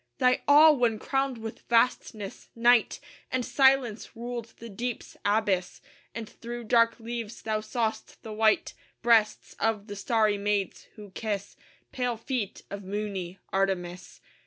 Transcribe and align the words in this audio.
Thy 0.17 0.41
awe! 0.47 0.71
when 0.71 0.97
crowned 0.97 1.37
with 1.37 1.59
vastness, 1.69 2.49
Night 2.55 2.99
And 3.31 3.45
Silence 3.45 4.15
ruled 4.15 4.55
the 4.57 4.67
deep's 4.67 5.15
abyss; 5.23 5.79
And 6.15 6.27
through 6.27 6.63
dark 6.63 6.99
leaves 6.99 7.43
thou 7.43 7.61
saw'st 7.61 8.19
the 8.23 8.33
white 8.33 8.73
Breasts 9.03 9.53
of 9.59 9.85
the 9.85 9.95
starry 9.95 10.39
maids 10.39 10.87
who 10.95 11.11
kiss 11.11 11.55
Pale 11.91 12.17
feet 12.17 12.63
of 12.71 12.83
moony 12.83 13.37
Artemis. 13.53 14.21